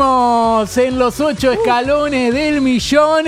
[0.00, 3.24] En los ocho escalones del millón.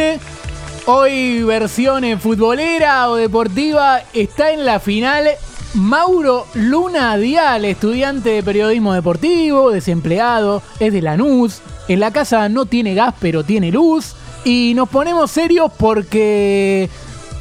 [0.87, 5.31] Hoy versión futbolera o deportiva está en la final
[5.75, 11.61] Mauro Luna Dial, estudiante de periodismo deportivo, desempleado, es de Lanús.
[11.89, 14.15] En la casa no tiene gas, pero tiene luz.
[14.45, 16.89] Y nos ponemos serios porque...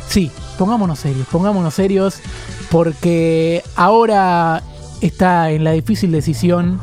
[0.07, 2.20] Sí, pongámonos serios, pongámonos serios
[2.71, 4.64] porque ahora
[5.02, 6.82] está en la difícil decisión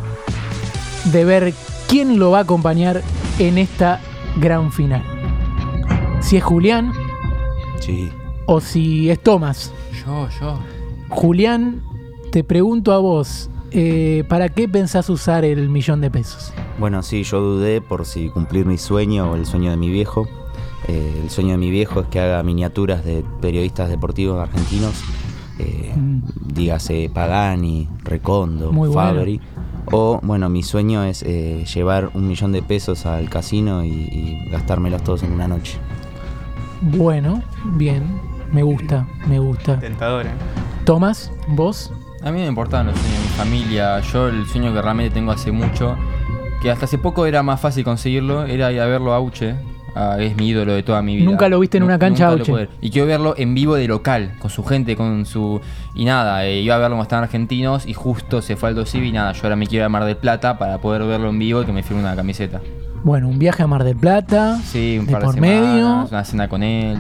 [1.07, 1.55] de ver
[1.89, 3.03] quién lo va a acompañar
[3.39, 4.01] en esta
[4.39, 5.03] gran final.
[6.21, 6.93] Si es Julián
[7.81, 8.11] Sí.
[8.47, 9.73] o si es Tomás.
[10.05, 10.59] Yo, yo.
[11.09, 11.83] Julián,
[12.33, 16.53] te pregunto a vos, eh, ¿para qué pensás usar el millón de pesos?
[16.79, 20.27] Bueno, sí, yo dudé por si cumplir mi sueño o el sueño de mi viejo.
[20.89, 24.95] Eh, el sueño de mi viejo es que haga miniaturas de periodistas deportivos argentinos.
[25.59, 26.23] Eh, Mm.
[26.55, 29.23] dígase Pagani, Recondo, Muy bueno.
[29.93, 34.49] O, bueno, mi sueño es eh, llevar un millón de pesos al casino y, y
[34.51, 35.79] gastármelos todos en una noche.
[36.81, 37.43] Bueno,
[37.77, 38.03] bien,
[38.53, 39.79] me gusta, me gusta.
[39.79, 40.31] Tentador, ¿eh?
[40.85, 44.01] Tomás, vos, A mí me importaban los sueños de mi familia.
[44.01, 45.95] Yo el sueño que realmente tengo hace mucho,
[46.61, 49.55] que hasta hace poco era más fácil conseguirlo, era ir a verlo a Auche.
[49.99, 51.25] Ah, es mi ídolo de toda mi vida.
[51.25, 52.53] Nunca lo viste en una cancha, nunca lo Auche.
[52.53, 52.71] pude ver.
[52.83, 55.59] Y quiero verlo en vivo de local, con su gente, con su...
[55.95, 59.09] Y nada, eh, iba a verlo cuando estaban argentinos y justo se fue al Dosivi
[59.09, 61.39] y nada, yo ahora me quiero ir a Mar del Plata para poder verlo en
[61.39, 62.61] vivo y que me firme una camiseta.
[63.05, 66.11] bueno, un viaje a Mar del Plata, Sí, un de par por de medio, semanas,
[66.11, 66.99] una cena con él.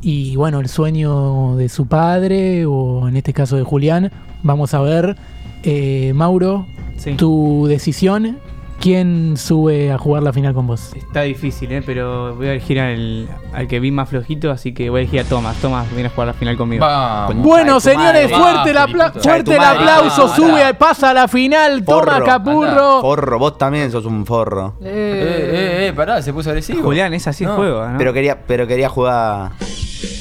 [0.00, 4.12] y bueno, el sueño de su padre, o en este caso de Julián.
[4.44, 5.16] Vamos a ver,
[5.64, 6.64] eh, Mauro,
[6.96, 7.14] Sí.
[7.14, 8.38] tu decisión,
[8.80, 10.92] ¿quién sube a jugar la final con vos?
[10.94, 11.82] Está difícil, ¿eh?
[11.84, 15.20] Pero voy a elegir al, al que vi más flojito, así que voy a elegir
[15.20, 15.56] a Tomás.
[15.56, 16.84] Tomás, viene a jugar la final conmigo.
[16.84, 17.36] Vamos.
[17.44, 18.42] Bueno, señores, madre.
[18.42, 20.78] fuerte, el apla- fuerte el aplauso, Ah, sube, pará.
[20.78, 22.24] pasa a la final, toma Forro.
[22.24, 23.00] Capurro.
[23.00, 24.74] Forro, vos también sos un forro.
[24.82, 26.82] Eh, eh, eh, pará, se puso agresivo.
[26.82, 27.56] Julián, es así el No.
[27.56, 27.98] juego, ¿no?
[27.98, 29.50] Pero quería, pero quería jugar.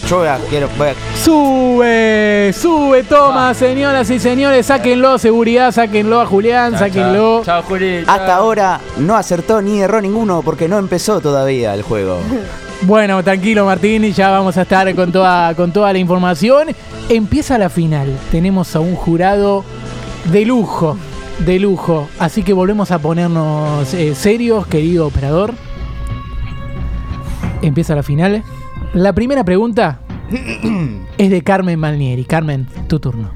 [0.07, 6.25] Yo voy a, quiero, a- Sube, sube, toma, señoras y señores, sáquenlo, seguridad, sáquenlo a
[6.25, 7.41] Julián, Chao, sáquenlo.
[7.44, 8.03] Chao, Chao, Juli.
[8.06, 8.16] chao.
[8.16, 12.19] Hasta ahora no acertó ni erró ninguno porque no empezó todavía el juego.
[12.81, 16.67] Bueno, tranquilo Martín, ya vamos a estar con toda, con toda la información.
[17.07, 19.63] Empieza la final, tenemos a un jurado
[20.25, 20.97] de lujo,
[21.40, 25.53] de lujo, así que volvemos a ponernos eh, serios, querido operador.
[27.62, 28.44] Empieza la final.
[28.95, 30.00] La primera pregunta
[31.17, 32.23] es de Carmen Malnieri.
[32.23, 33.29] Carmen, tu turno.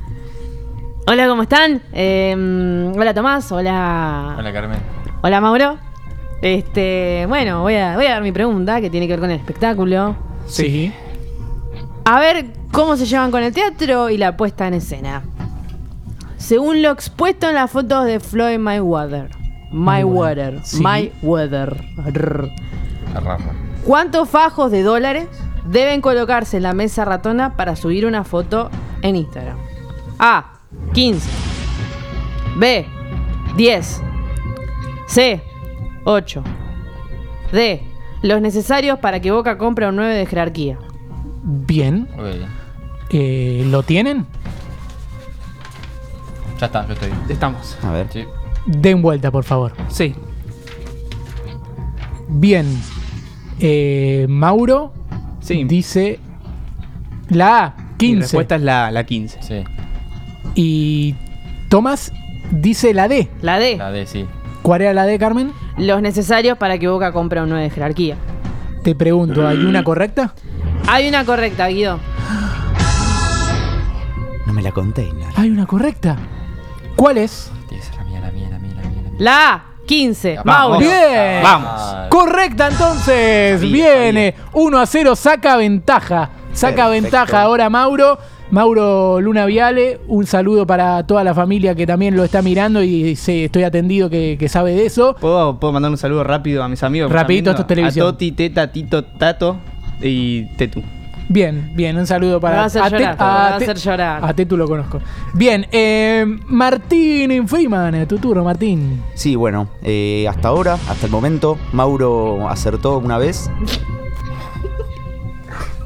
[1.06, 1.81] Hola, ¿cómo están?
[1.92, 4.36] Eh, hola Tomás, hola.
[4.40, 4.80] Hola, Carmen.
[5.22, 5.78] Hola Mauro.
[6.42, 9.38] Este, bueno, voy a, voy a dar mi pregunta que tiene que ver con el
[9.38, 10.16] espectáculo.
[10.48, 10.94] Sí.
[12.06, 15.24] A ver cómo se llevan con el teatro y la puesta en escena.
[16.38, 19.30] Según lo expuesto en las fotos de Floyd Mayweather.
[19.74, 20.62] Mayweather.
[20.64, 20.81] Sí.
[20.81, 21.84] Mayweather.
[21.98, 22.50] Rrr.
[23.14, 23.52] A Rafa.
[23.86, 25.28] ¿Cuántos fajos de dólares
[25.69, 28.69] deben colocarse en la mesa ratona para subir una foto
[29.02, 29.57] en Instagram?
[30.18, 30.59] A.
[30.94, 31.30] 15.
[32.57, 32.85] B.
[33.56, 34.02] 10.
[35.07, 35.41] C.
[36.06, 36.44] 8.
[37.52, 37.84] D.
[38.22, 40.78] Los necesarios para que Boca compre un 9 de jerarquía.
[41.44, 42.07] Bien.
[43.12, 44.25] Eh, ¿Lo tienen?
[46.59, 47.09] Ya está, yo estoy.
[47.30, 47.78] Estamos.
[47.84, 48.07] A ver.
[48.12, 48.25] Sí.
[48.66, 49.74] Den vuelta, por favor.
[49.88, 50.13] Sí.
[52.28, 52.68] Bien.
[53.59, 54.94] Eh, Mauro
[55.41, 55.63] Sí.
[55.63, 56.19] dice
[57.29, 58.22] la A, Mi 15.
[58.22, 59.39] respuesta es la, la 15.
[59.41, 59.63] Sí.
[60.55, 61.16] Y
[61.69, 62.11] Tomás
[62.51, 63.29] dice la D.
[63.41, 63.77] La D.
[63.77, 64.25] La D, sí.
[64.61, 65.51] ¿Cuál era la D, Carmen?
[65.77, 68.16] Los necesarios para que Boca compre un 9 de jerarquía.
[68.83, 70.33] Te pregunto, ¿hay una correcta?
[70.88, 72.00] Hay una correcta, Guido.
[74.45, 75.27] No me la container.
[75.35, 76.17] Hay una correcta.
[76.95, 77.51] ¿Cuál es?
[77.95, 78.73] La mía, la mía, la mía.
[78.81, 79.01] La mía.
[79.19, 79.63] La A.
[79.89, 80.41] 15.
[80.45, 80.45] Vamos.
[80.45, 80.79] Mauro.
[80.79, 81.41] Bien.
[81.41, 82.09] Vamos.
[82.09, 83.59] Correcta entonces.
[83.59, 86.29] Viene 1 a 0, saca ventaja.
[86.53, 86.89] Saca Perfecto.
[86.91, 88.19] ventaja ahora Mauro.
[88.51, 93.15] Mauro Luna Viale, un saludo para toda la familia que también lo está mirando y
[93.15, 95.15] sí, estoy atendido que, que sabe de eso.
[95.19, 97.12] ¿Puedo, puedo mandar un saludo rápido a mis amigos?
[97.12, 98.07] Rapidito, esto es televisión.
[98.07, 99.57] A Toti, Teta, Tito, Tato
[100.01, 100.83] y Tetu.
[101.31, 103.64] Bien, bien, un saludo para Me va a hacer Te- llorar, me va a Te-
[103.66, 104.26] hacer llorar.
[104.26, 105.00] A Tetu lo conozco.
[105.34, 109.00] Bien, eh, Martín Freeman, tu turno, Martín.
[109.14, 113.50] Sí, bueno, eh, hasta ahora, hasta el momento, Mauro acertó una vez.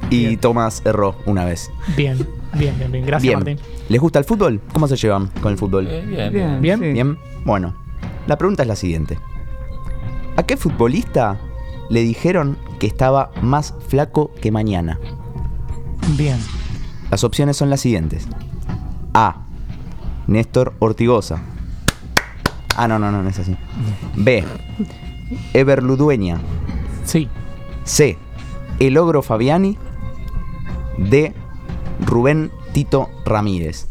[0.10, 1.72] Y Tomás erró una vez.
[1.98, 2.18] Bien,
[2.54, 3.06] bien, bien, bien.
[3.06, 3.40] Gracias, Bien.
[3.40, 3.60] Martín.
[3.90, 4.62] ¿Les gusta el fútbol?
[4.72, 5.88] ¿Cómo se llevan con el fútbol?
[5.90, 6.62] Eh, bien, bien.
[6.62, 6.80] Bien.
[6.80, 6.92] sí.
[6.94, 7.18] Bien.
[7.46, 7.74] Bueno,
[8.28, 9.18] la pregunta es la siguiente.
[10.38, 11.38] ¿A qué futbolista
[11.90, 15.00] le dijeron que estaba más flaco que mañana?
[16.10, 16.38] Bien.
[17.10, 18.28] Las opciones son las siguientes.
[19.14, 19.38] A.
[20.28, 21.42] Néstor Ortigosa.
[22.76, 23.56] Ah, no, no, no, no es así.
[24.16, 24.44] B.
[25.54, 26.40] Everludueña.
[27.06, 27.30] Sí.
[27.84, 28.18] C.
[28.80, 29.78] El Ogro Fabiani.
[30.98, 31.34] D.
[32.06, 33.88] Rubén Tito Ramírez.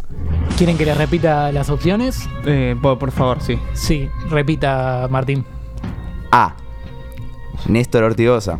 [0.56, 2.28] ¿Quieren que les repita las opciones?
[2.44, 3.58] Eh, por, por favor, sí.
[3.74, 5.44] Sí, repita, Martín.
[6.30, 6.54] A.
[7.68, 8.58] Néstor Ortigosa.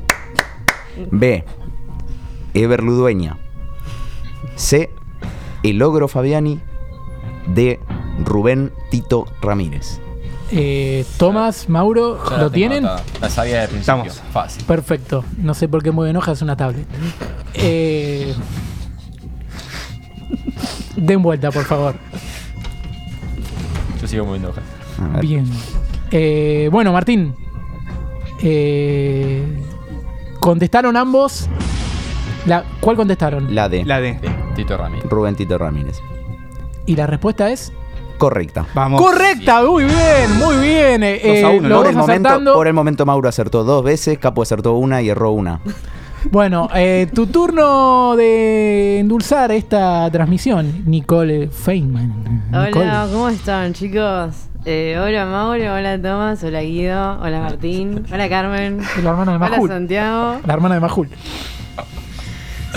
[1.11, 1.45] B.
[2.55, 3.39] Everludueña.
[4.57, 4.91] C.
[5.63, 6.61] El Ogro Fabiani.
[7.47, 7.81] D.
[8.25, 10.01] Rubén Tito Ramírez.
[10.55, 12.85] Eh, Tomás, Mauro, ¿lo tienen?
[12.85, 14.03] La sabía de principio.
[14.03, 14.23] Estamos.
[14.33, 14.65] Fácil.
[14.65, 15.25] Perfecto.
[15.39, 16.87] No sé por qué mueven hojas, es una tablet.
[17.55, 18.35] Eh,
[20.97, 21.95] den vuelta, por favor.
[24.01, 24.65] Yo sigo moviendo hojas.
[25.23, 25.47] Bien.
[26.11, 27.35] Eh, bueno, Martín.
[28.43, 29.43] Eh,
[30.39, 31.49] contestaron ambos.
[32.47, 33.55] La, ¿Cuál contestaron?
[33.55, 33.85] La D.
[33.85, 34.19] La D.
[34.57, 35.05] Tito Ramírez.
[35.09, 36.01] Rubén Tito Ramírez.
[36.87, 37.73] Y la respuesta es.
[38.19, 38.67] Correcta.
[38.75, 39.01] Vamos.
[39.01, 41.03] Correcta, muy bien, muy bien.
[41.03, 44.43] Eh, Dos a uno, Por el, momento, por el momento Mauro acertó dos veces, Capo
[44.43, 45.61] acertó una y erró una.
[46.31, 52.45] Bueno, eh, tu turno de endulzar esta transmisión, Nicole Feynman.
[52.53, 52.91] Hola, Nicole.
[53.13, 54.37] ¿cómo están, chicos?
[54.65, 55.75] Eh, hola, Mauro.
[55.75, 56.45] Hola, Tomás.
[56.45, 57.19] Hola, Guido.
[57.21, 58.05] Hola, Martín.
[58.13, 58.79] Hola, Carmen.
[59.03, 59.69] La hermana de Hola, Majul.
[59.69, 60.37] Santiago.
[60.47, 61.09] La hermana de Majul.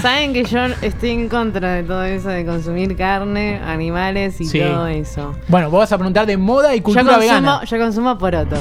[0.02, 4.60] Saben que yo estoy en contra de todo eso de consumir carne, animales y Sí.
[4.60, 5.34] todo eso.
[5.48, 7.64] Bueno, vos vas a preguntar de moda y Yo cultura consumo, vegana.
[7.66, 8.60] yo consumo porotos.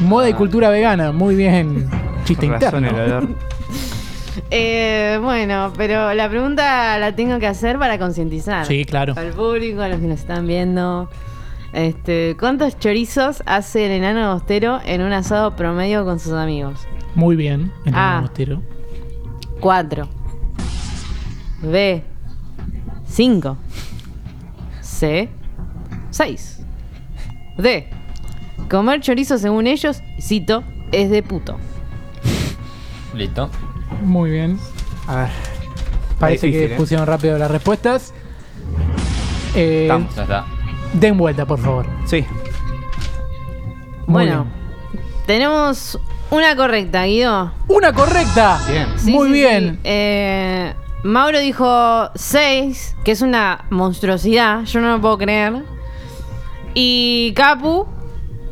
[0.00, 1.88] Moda y cultura vegana, muy bien.
[2.24, 3.04] Chiste Con razón interno.
[3.04, 3.28] el olor.
[4.50, 8.66] Eh, bueno, pero la pregunta la tengo que hacer para concientizar.
[8.66, 9.14] Sí, claro.
[9.16, 11.08] Al público, a los que nos están viendo.
[11.72, 16.86] Este, ¿Cuántos chorizos hace el enano agostero en un asado promedio con sus amigos?
[17.14, 17.72] Muy bien.
[17.86, 18.20] en el Ah.
[19.58, 20.06] Cuatro.
[21.66, 22.02] B.
[23.08, 23.56] Cinco.
[24.80, 25.28] C.
[26.10, 26.60] Seis.
[27.58, 27.88] D.
[28.70, 31.56] Comer chorizo según ellos, cito, es de puto.
[33.14, 33.50] Listo.
[34.02, 34.58] Muy bien.
[35.06, 35.28] A ver.
[36.18, 36.76] Parece difícil, que ¿eh?
[36.76, 38.12] pusieron rápido las respuestas.
[39.54, 40.14] Eh, Estamos.
[40.14, 40.44] Ya está.
[40.94, 41.86] den vuelta, por favor.
[42.06, 42.24] Sí.
[44.06, 44.46] Muy bueno,
[45.26, 45.98] tenemos
[46.30, 47.52] una correcta, Guido.
[47.68, 48.60] Una correcta.
[48.70, 48.86] Bien.
[48.96, 49.74] Sí, Muy sí, bien.
[49.74, 49.80] sí.
[49.84, 50.74] Eh,
[51.06, 55.64] Mauro dijo 6, que es una monstruosidad, yo no lo puedo creer.
[56.74, 57.86] Y Capu,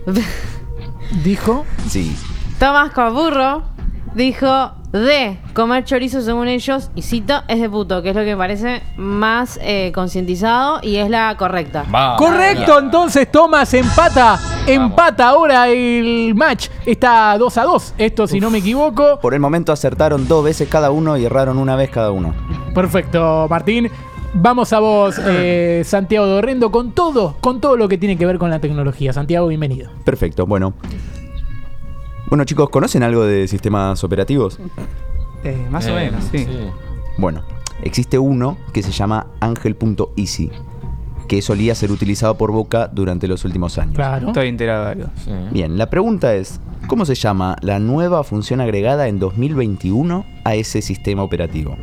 [1.22, 1.64] Dijo.
[1.88, 2.16] Sí.
[2.58, 3.62] Tomás Capurro,
[4.14, 8.30] dijo D, comer chorizo según ellos, y cito, es de puto, que es lo que
[8.30, 11.84] me parece más eh, concientizado y es la correcta.
[11.90, 12.18] Vamos.
[12.18, 14.38] Correcto, entonces Tomás empata.
[14.66, 16.68] Empata ahora el match.
[16.86, 17.94] Está 2 a 2.
[17.98, 19.18] Esto, si no me equivoco.
[19.20, 22.34] Por el momento acertaron dos veces cada uno y erraron una vez cada uno.
[22.72, 23.90] Perfecto, Martín.
[24.32, 28.38] Vamos a vos, eh, Santiago Dorrendo, con todo, con todo lo que tiene que ver
[28.38, 29.12] con la tecnología.
[29.12, 29.90] Santiago, bienvenido.
[30.04, 30.74] Perfecto, bueno.
[32.28, 34.58] Bueno chicos, ¿conocen algo de sistemas operativos?
[35.44, 36.46] Eh, más o Eh, menos, sí.
[37.18, 37.42] Bueno,
[37.82, 40.50] existe uno que se llama Angel.easy,
[41.28, 43.94] que solía ser utilizado por Boca durante los últimos años.
[43.94, 44.28] Claro.
[44.28, 45.06] Estoy enterado de algo.
[45.24, 45.30] Sí.
[45.52, 50.80] Bien, la pregunta es, ¿cómo se llama la nueva función agregada en 2021 a ese
[50.82, 51.76] sistema operativo?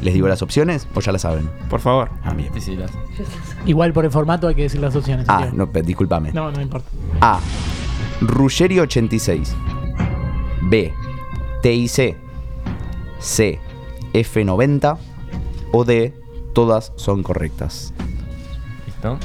[0.00, 1.50] ¿Les digo las opciones o ya las saben?
[1.68, 2.08] Por favor.
[2.24, 2.50] Ah, bien.
[3.66, 5.26] Igual por el formato hay que decir las opciones.
[5.28, 6.32] Ah, no, discúlpame.
[6.32, 6.88] no, no importa.
[7.20, 7.40] A.
[8.20, 9.54] Ruggeri 86.
[10.62, 10.92] B.
[11.62, 12.16] TIC.
[13.20, 13.58] C.
[14.12, 14.96] F90.
[15.72, 16.12] O D.
[16.52, 17.92] Todas son correctas.
[18.86, 19.18] Listo.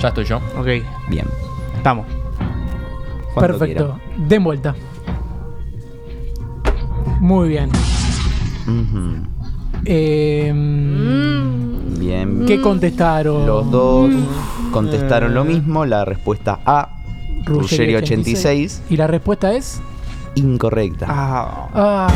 [0.00, 0.36] Ya estoy yo.
[0.58, 0.66] Ok.
[1.08, 1.26] Bien.
[1.76, 2.06] Estamos.
[3.34, 3.98] Cuando Perfecto.
[4.16, 4.74] Den vuelta.
[7.20, 7.70] Muy bien.
[9.84, 12.44] Eh, Mm, Bien.
[12.46, 13.46] ¿Qué contestaron?
[13.46, 14.10] Los dos
[14.72, 15.84] contestaron lo mismo.
[15.86, 16.95] La respuesta A.
[17.46, 18.82] Ruggeri 86.
[18.90, 19.80] ¿Y la respuesta es?
[20.34, 21.06] Incorrecta.
[21.08, 21.68] Ah.
[21.74, 22.08] Ah,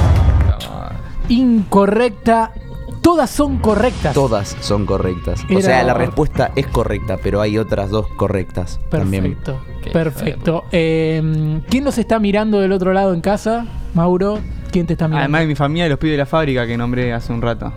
[0.68, 0.92] Ah,
[1.28, 2.52] incorrecta.
[3.00, 4.12] Todas son correctas.
[4.12, 5.40] Todas son correctas.
[5.54, 9.22] O sea, la respuesta es correcta, pero hay otras dos correctas también.
[9.36, 9.60] Perfecto.
[9.82, 10.64] Qué Perfecto.
[10.70, 13.66] Eh, ¿Quién nos está mirando del otro lado en casa?
[13.94, 14.38] Mauro,
[14.70, 15.22] ¿quién te está mirando?
[15.24, 17.72] Además de mi familia, los pibes de la fábrica que nombré hace un rato.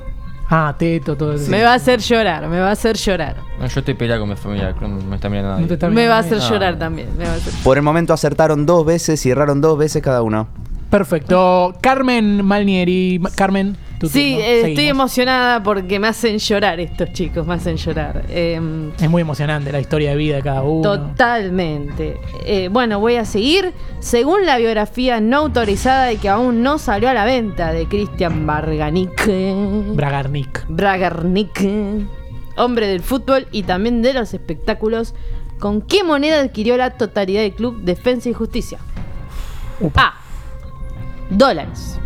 [0.50, 1.50] Ah, Teto, todo eso.
[1.50, 3.38] Me va a hacer llorar, me va a hacer llorar.
[3.60, 4.76] no, yo estoy peleado con mi familia.
[4.80, 5.74] No me está mirando nadie.
[5.74, 6.50] está Me va a hacer Ah.
[6.50, 7.10] llorar también.
[7.18, 7.54] Me va a hacer...
[7.64, 10.48] Por el momento acertaron dos veces y erraron dos veces cada uno.
[10.90, 11.74] Perfecto.
[11.82, 13.18] Carmen Malnieri.
[13.20, 13.76] Ma- Carmen,
[14.10, 18.26] Sí, eh, estoy emocionada porque me hacen llorar estos chicos, me hacen llorar.
[18.30, 20.82] Em, Es muy emocionante la historia de vida de cada uno.
[20.82, 22.20] Totalmente.
[22.46, 23.74] Eh, bueno, voy a seguir.
[24.00, 28.46] Según la biografía no autorizada y que aún no salió a la venta de Christian
[28.46, 29.26] Barganic,
[29.96, 30.66] Bragarnik.
[30.68, 31.68] Bragarnik,
[32.58, 35.14] hombre del fútbol y también de los espectáculos,
[35.64, 38.80] ¿Con qué moneda adquirió la totalidad del club Defensa y Justicia?
[39.96, 40.14] A.
[41.30, 41.98] Dólares.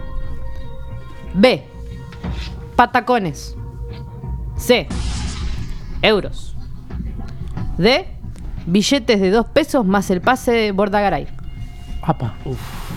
[1.33, 1.65] B.
[2.77, 3.57] Patacones.
[4.55, 4.87] C.
[6.01, 6.55] Euros.
[7.77, 8.07] D.
[8.67, 11.27] Billetes de 2 pesos más el pase de Bordagaray.
[12.03, 12.35] Apa.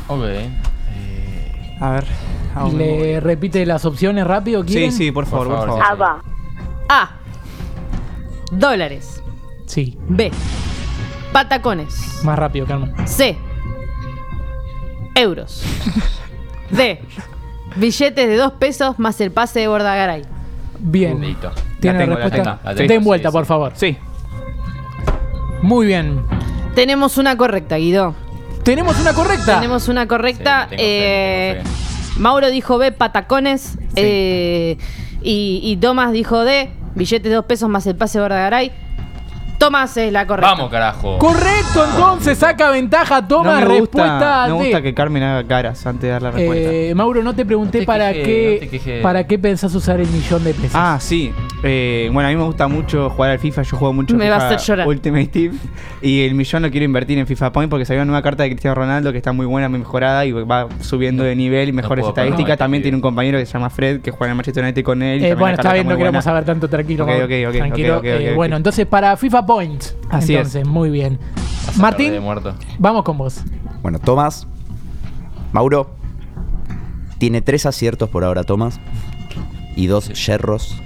[0.07, 0.23] Ok.
[1.81, 2.05] A ver.
[2.77, 4.63] ¿Le repite las opciones rápido?
[4.65, 4.93] Sí, ¿quieren?
[4.93, 5.99] sí, por favor, por Por favor.
[5.99, 6.23] favor,
[6.91, 7.11] A.
[8.53, 9.23] Dólares.
[9.67, 9.97] Sí.
[10.09, 10.31] B.
[11.33, 12.21] Patacones.
[12.25, 12.93] Más rápido, Carmen.
[13.09, 13.39] C.
[15.15, 15.63] Euros.
[16.71, 17.01] D.
[17.77, 20.23] Billetes de 2 pesos más el pase de Bordagaray.
[20.79, 21.21] Bien.
[21.21, 21.51] Listo.
[21.81, 22.37] ¿Tiene La tengo, la respuesta?
[22.59, 23.33] tengo, la tengo, Den vuelta, sí.
[23.33, 23.73] por favor.
[23.75, 23.97] Sí.
[25.63, 26.23] Muy bien.
[26.75, 28.15] Tenemos una correcta, Guido.
[28.63, 29.57] Tenemos una correcta.
[29.57, 30.67] Tenemos una correcta.
[30.71, 31.63] Sí, tengo fe, Eh,
[32.19, 33.77] Mauro dijo B, patacones.
[33.97, 34.77] eh,
[35.23, 38.73] y, y Tomás dijo D, billetes de 2 pesos más el pase de Bordagaray.
[39.61, 40.53] Tomás es la correcta.
[40.53, 41.19] Vamos, carajo.
[41.19, 43.29] Correcto, entonces saca ventaja.
[43.29, 46.23] Toma no me respuesta gusta, no me gusta que Carmen haga caras antes de dar
[46.23, 46.71] la respuesta.
[46.73, 49.03] Eh, Mauro, no te pregunté No te para quejes, qué no te quejes.
[49.03, 50.71] para qué pensás usar el millón de pesos.
[50.75, 51.31] Ah, sí.
[51.63, 53.61] Eh, bueno, a mí me gusta mucho jugar al FIFA.
[53.63, 54.89] Yo juego mucho Me FIFA va a hacer llorar.
[54.89, 55.59] Ultimate Team.
[56.01, 58.49] Y el millón lo quiero invertir en FIFA Point porque salió una nueva carta de
[58.49, 62.03] Cristiano Ronaldo que está muy buena, muy mejorada y va subiendo de nivel y mejores
[62.05, 62.57] puedo estadísticas.
[62.57, 65.03] También tiene un compañero que se llama Fred que juega en el Manchester United con
[65.03, 65.21] él.
[65.21, 66.23] y Eh, también bueno, está carta bien, no muy queremos buena.
[66.23, 67.05] saber tanto, tranquilo.
[67.05, 67.25] Ok, Mauro.
[67.27, 67.93] ok, ok, tranquilo.
[67.95, 68.37] ok, ok, Eh, ok.
[68.37, 69.97] Bueno, entonces para FIFA Points.
[70.11, 70.39] Así es.
[70.39, 71.19] entonces, muy bien.
[71.77, 72.55] Martín, muerto.
[72.79, 73.43] vamos con vos.
[73.83, 74.47] Bueno, Tomás.
[75.53, 75.91] Mauro.
[77.19, 78.79] Tiene tres aciertos por ahora, Tomás.
[79.75, 80.81] Y dos yerros.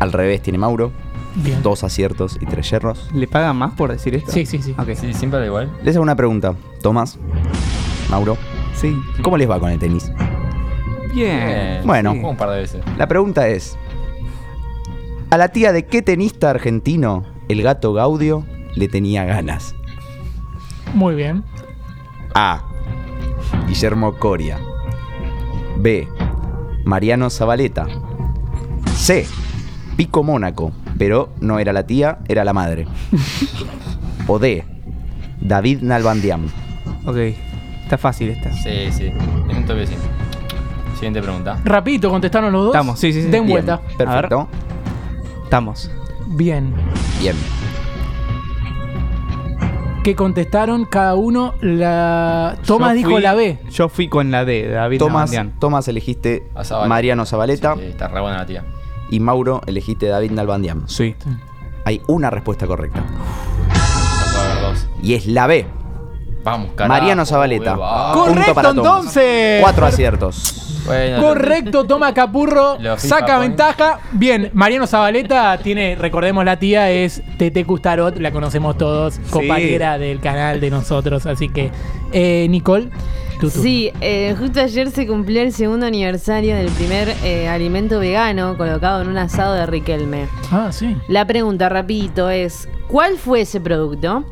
[0.00, 0.90] Al revés tiene Mauro.
[1.34, 1.62] Bien.
[1.62, 3.10] Dos aciertos y tres yerros.
[3.12, 4.32] ¿Le pagan más por decir esto?
[4.32, 4.74] Sí, sí, sí.
[4.78, 4.94] Ok.
[4.94, 5.70] Sí, siempre da igual.
[5.82, 6.54] Les hago una pregunta.
[6.80, 7.18] Tomás.
[8.08, 8.38] Mauro.
[8.74, 8.98] Sí.
[9.20, 10.10] ¿Cómo les va con el tenis?
[11.14, 11.82] Bien.
[11.84, 12.12] Bueno.
[12.12, 12.82] Un par de veces.
[12.96, 13.76] La pregunta es:
[15.30, 19.74] ¿A la tía de qué tenista argentino el gato Gaudio le tenía ganas?
[20.94, 21.44] Muy bien.
[22.34, 22.64] A.
[23.66, 24.58] Guillermo Coria.
[25.76, 26.08] B.
[26.86, 27.86] Mariano Zabaleta.
[28.94, 29.26] C.
[29.98, 32.86] Pico Mónaco, pero no era la tía, era la madre.
[34.26, 34.64] o D.
[35.42, 36.46] David Nalbandián.
[37.04, 37.16] Ok.
[37.84, 38.50] Está fácil esta.
[38.54, 39.12] Sí, sí.
[39.48, 39.94] En un toque sí.
[40.94, 41.60] Siguiente pregunta.
[41.66, 42.74] Rapidito, contestaron los dos.
[42.74, 43.28] Estamos, sí, sí, sí.
[43.28, 43.80] Den Bien, vuelta.
[43.98, 44.48] Perfecto.
[45.48, 45.90] Estamos.
[46.26, 46.74] Bien.
[47.20, 47.34] Bien.
[50.04, 51.54] ¿Qué contestaron cada uno?
[51.62, 53.58] La Tomás dijo fui- la B.
[53.70, 55.32] Yo fui con la D, David Tomás.
[55.58, 56.88] Tomás elegiste A Zabaleta.
[56.90, 58.62] Mariano Zabaleta Sí, está re buena la tía.
[59.08, 60.86] y Mauro elegiste David Nalbandián.
[60.86, 61.14] Sí.
[61.86, 63.00] Hay una respuesta correcta.
[63.00, 64.86] No puede haber dos.
[65.02, 65.66] Y es la B.
[66.44, 66.92] Vamos, carajo.
[67.00, 67.74] Mariano Zabaleta.
[67.74, 68.12] va.
[68.12, 68.84] Punto Correcto, para Tomás.
[68.84, 69.62] entonces.
[69.62, 70.67] Cuatro aciertos.
[70.88, 74.00] Bueno, Correcto, toma Capurro, saca ventaja.
[74.12, 80.20] Bien, Mariano Zabaleta tiene, recordemos la tía, es Tete Custarot, la conocemos todos, compañera del
[80.20, 81.26] canal de nosotros.
[81.26, 81.70] Así que,
[82.12, 82.88] eh, Nicole.
[83.50, 89.02] Sí, eh, justo ayer se cumplió el segundo aniversario del primer eh, alimento vegano colocado
[89.02, 90.26] en un asado de Riquelme.
[90.50, 90.96] Ah, sí.
[91.06, 94.24] La pregunta, rapidito, es ¿cuál fue ese producto?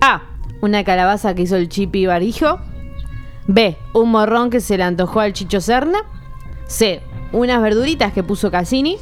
[0.00, 0.22] A.
[0.62, 2.58] Una calabaza que hizo el Chipi Barijo.
[3.46, 3.76] B.
[3.94, 5.98] Un morrón que se le antojó al Chicho Serna.
[6.66, 7.00] C.
[7.32, 8.96] Unas verduritas que puso Cassini.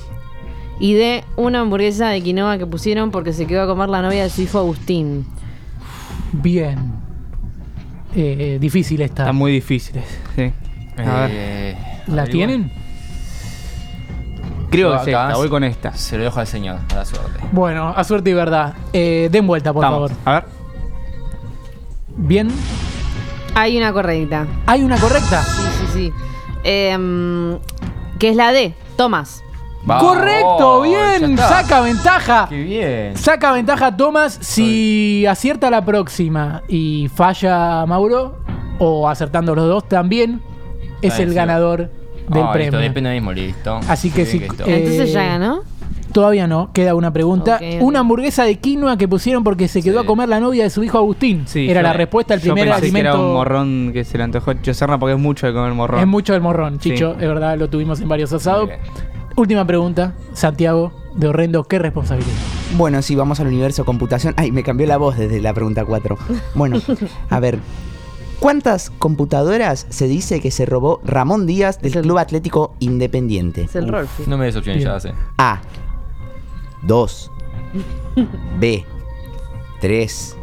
[0.80, 1.24] Y D.
[1.36, 4.42] Una hamburguesa de quinoa que pusieron porque se quedó a comer la novia de su
[4.42, 5.26] hijo Agustín.
[6.32, 6.92] Bien.
[8.14, 9.24] Eh, difícil esta.
[9.24, 10.04] Están muy difíciles.
[10.34, 10.52] Sí.
[10.98, 11.30] A ver.
[11.32, 11.76] Eh,
[12.06, 12.72] ¿La tienen?
[14.70, 15.36] Creo que Yo acá esta.
[15.36, 15.94] Voy con esta.
[15.94, 17.40] Se lo dejo al señor, a la suerte.
[17.52, 18.74] Bueno, a suerte y verdad.
[18.92, 20.10] Eh, den vuelta, por Estamos.
[20.12, 20.22] favor.
[20.24, 20.44] A ver.
[22.16, 22.48] Bien.
[23.58, 24.46] Hay una correcta.
[24.66, 25.42] ¿Hay una correcta?
[25.42, 26.12] Sí, sí, sí.
[26.64, 27.58] Em,
[28.18, 28.74] que es la D.
[28.96, 29.42] Tomás.
[29.84, 31.30] Vamos, Correcto, ya bien.
[31.32, 31.48] está.
[31.48, 32.46] Saca ventaja.
[32.48, 33.16] Qué bien.
[33.16, 38.38] Saca ventaja Tomás si acierta la próxima y falla Mauro,
[38.78, 40.40] o acertando los dos también,
[41.00, 41.34] es Está el bien, sí.
[41.36, 41.88] ganador del
[42.32, 42.78] Ah, listo, premio.
[42.80, 43.80] depende mismo, listo.
[43.88, 44.64] Así que sí, listo.
[44.66, 45.62] eh, Entonces ya ganó.
[46.18, 47.60] Todavía no, queda una pregunta.
[47.80, 50.04] Una hamburguesa de quinoa que pusieron porque se quedó Sí.
[50.04, 51.44] a comer la novia de su hijo Agustín.
[51.46, 53.28] Sí, Era yo- la respuesta al yo primer pensé que era alimento.
[53.28, 56.00] un morrón que se le antojó a Chicho Serna porque es mucho de comer morrón.
[56.00, 56.90] Es mucho el morrón, Sí.
[56.90, 58.68] Chicho, es verdad, lo tuvimos en varios asados.
[59.36, 62.32] Última pregunta, Santiago, de Horrendo, ¿qué responsabilidad?
[62.76, 64.34] Bueno, sí, vamos al universo computación.
[64.36, 66.18] Ay, me cambió la voz desde la pregunta 4.
[66.56, 66.80] Bueno,
[67.30, 67.60] a ver.
[68.40, 73.62] ¿Cuántas computadoras se dice que se robó Ramón Díaz del Club Atlético Independiente?
[73.62, 74.24] Es el Rolfi.
[74.28, 75.12] No me des opciones, ya sé.
[75.38, 75.60] A.
[76.82, 77.30] 2.
[78.58, 78.84] B.
[79.80, 80.36] 3.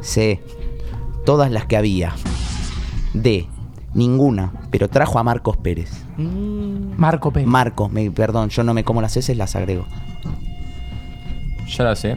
[0.00, 0.42] C.
[1.24, 2.14] Todas las que había.
[3.14, 3.46] D.
[3.92, 5.90] Ninguna, pero trajo a Marcos Pérez.
[6.16, 7.48] Marco Pérez.
[7.48, 9.84] Marco, me, perdón, yo no me como las heces, las agrego.
[11.66, 12.16] Ya la sé.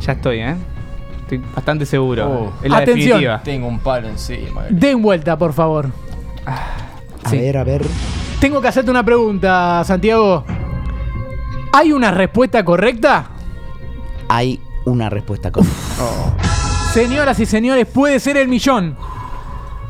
[0.00, 0.56] Ya estoy, ¿eh?
[1.20, 2.28] Estoy bastante seguro.
[2.30, 2.52] Oh.
[2.64, 3.06] Es la Atención.
[3.08, 3.42] definitiva.
[3.42, 4.64] Tengo un palo encima.
[4.70, 5.90] Den vuelta, por favor.
[6.46, 7.36] A Sí.
[7.38, 7.82] ver, a ver.
[8.40, 10.44] Tengo que hacerte una pregunta, Santiago.
[11.72, 13.26] ¿Hay una respuesta correcta?
[14.28, 15.76] Hay una respuesta correcta.
[16.92, 18.96] Señoras y señores, puede ser el millón.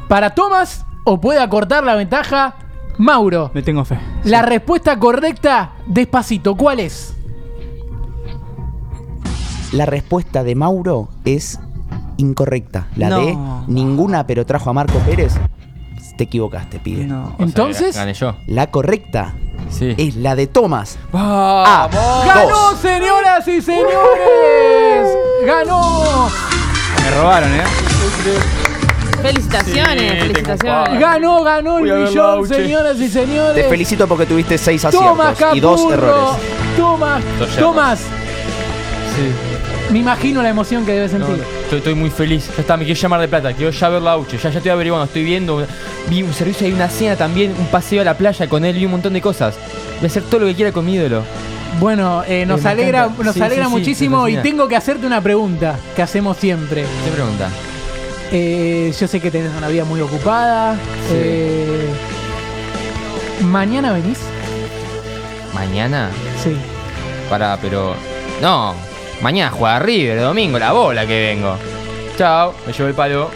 [0.08, 2.54] Para Tomás o puede acortar la ventaja
[2.99, 3.50] Mauro.
[3.54, 3.99] Me tengo fe.
[4.25, 7.14] La respuesta correcta, despacito, ¿cuál es?
[9.73, 11.61] La respuesta de Mauro es
[12.16, 12.88] incorrecta.
[12.97, 13.20] La No.
[13.20, 13.38] de
[13.73, 15.35] ninguna, pero trajo a Marco Pérez.
[16.16, 17.04] Te equivocaste, pibe.
[17.04, 17.26] No.
[17.37, 18.35] Sea, Entonces, Gané yo.
[18.49, 19.35] La correcta
[19.70, 19.94] Sí.
[19.96, 20.98] es la de Tomás.
[21.12, 22.26] ¡Vamos!
[22.26, 22.78] ¡Ganó, Dos.
[22.80, 25.08] señoras y señores!
[25.44, 26.28] ¡Ganó!
[27.04, 27.62] Me robaron, ¿eh?
[29.22, 31.00] Felicitaciones, Sí, felicitaciones.
[31.00, 33.54] Ganó, ganó el a millón, señoras y señores.
[33.54, 36.40] Te felicito porque tuviste seis Tomás aciertos y dos errores.
[36.76, 37.22] Tomás.
[37.58, 37.98] Tomás.
[37.98, 39.47] Sí.
[39.90, 41.45] Me imagino la emoción que debes No, sentir.
[41.62, 42.49] estoy, estoy muy feliz.
[42.54, 43.52] Ya está, me quiero llamar de plata.
[43.54, 44.37] Quiero ya ver la Auche.
[44.37, 45.66] Ya, ya estoy averiguando, estoy viendo.
[46.11, 48.85] Vi un servicio, hay una cena también, un paseo a la playa con él y
[48.85, 49.54] un montón de cosas.
[49.97, 51.23] Voy a hacer todo lo que quiera con mi ídolo.
[51.80, 55.07] Bueno, eh, nos Eh, me alegra, nos Sí, alegra sí, muchísimo y tengo que hacerte
[55.07, 56.83] una pregunta que hacemos siempre.
[57.04, 57.49] ¿Qué pregunta?
[58.30, 60.76] Eh, yo sé que tenés una vida muy ocupada.
[61.12, 61.88] Eh,
[63.42, 64.18] ¿Mañana venís?
[65.54, 66.11] ¿Mañana?
[66.42, 66.54] Sí.
[67.30, 67.95] Pará, pero.
[68.42, 68.75] No,
[69.20, 71.56] mañana juega River, domingo, la bola que vengo.
[72.16, 73.30] Chao, me llevo el palo.